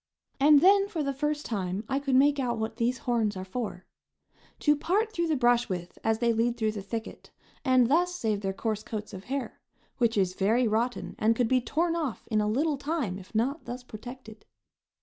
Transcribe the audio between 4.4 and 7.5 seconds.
to part the brush with as they lead through the thicket,